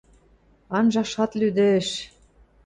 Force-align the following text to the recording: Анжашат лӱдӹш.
Анжашат 0.77 1.31
лӱдӹш. 1.39 1.87